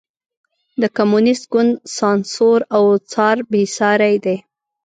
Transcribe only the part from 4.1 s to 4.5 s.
دی.